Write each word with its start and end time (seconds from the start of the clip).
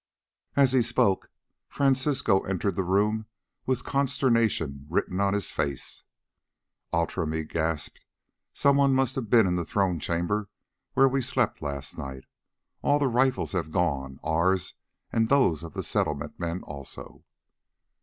As 0.55 0.71
he 0.73 0.81
spoke 0.81 1.29
Francisco 1.67 2.39
entered 2.39 2.75
the 2.75 2.81
room 2.83 3.27
with 3.67 3.83
consternation 3.83 4.87
written 4.89 5.19
on 5.19 5.35
his 5.35 5.51
face. 5.51 6.05
"Outram," 6.91 7.33
he 7.33 7.43
gasped, 7.43 8.03
"some 8.51 8.77
one 8.77 8.95
must 8.95 9.13
have 9.13 9.29
been 9.29 9.45
in 9.45 9.57
the 9.57 9.63
throne 9.63 9.99
chamber 9.99 10.49
where 10.95 11.07
we 11.07 11.21
slept 11.21 11.61
last 11.61 11.99
night. 11.99 12.23
All 12.81 12.97
the 12.97 13.05
rifles 13.07 13.51
have 13.51 13.71
gone, 13.71 14.19
ours 14.23 14.73
and 15.11 15.29
those 15.29 15.61
of 15.61 15.73
the 15.73 15.83
Settlement 15.83 16.39
men 16.39 16.63
also." 16.63 17.23